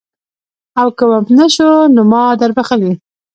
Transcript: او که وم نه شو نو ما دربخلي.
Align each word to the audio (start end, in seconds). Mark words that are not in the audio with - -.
او 0.81 0.87
که 0.97 1.03
وم 1.09 1.25
نه 1.37 1.47
شو 1.55 1.71
نو 1.95 2.01
ما 2.11 2.23
دربخلي. 2.39 2.91